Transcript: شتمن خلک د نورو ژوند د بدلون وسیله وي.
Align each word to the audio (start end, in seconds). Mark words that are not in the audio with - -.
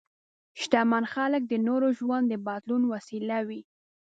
شتمن 0.61 1.03
خلک 1.13 1.41
د 1.47 1.53
نورو 1.67 1.87
ژوند 1.99 2.25
د 2.29 2.33
بدلون 2.47 2.83
وسیله 2.93 3.37
وي. 3.47 3.61